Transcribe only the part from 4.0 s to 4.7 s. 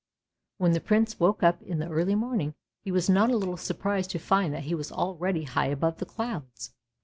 to find that